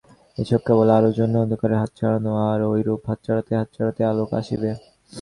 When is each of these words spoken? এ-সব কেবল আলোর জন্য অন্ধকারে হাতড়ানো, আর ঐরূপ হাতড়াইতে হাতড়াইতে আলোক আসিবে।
এ-সব 0.37 0.61
কেবল 0.67 0.87
আলোর 0.97 1.13
জন্য 1.19 1.33
অন্ধকারে 1.37 1.75
হাতড়ানো, 1.81 2.31
আর 2.47 2.59
ঐরূপ 2.69 3.01
হাতড়াইতে 3.09 3.53
হাতড়াইতে 3.59 4.01
আলোক 4.11 4.29
আসিবে। 4.39 4.69